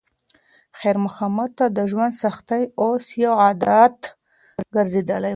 [0.79, 3.97] خیر محمد ته د ژوند سختۍ اوس یو عادت
[4.75, 5.29] ګرځېدلی و.